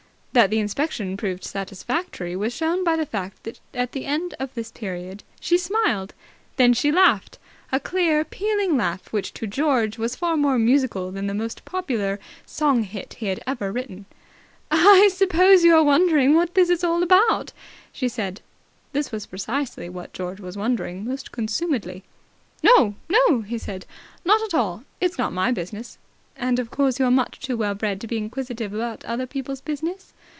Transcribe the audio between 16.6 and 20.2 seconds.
all about?" she said. This was precisely what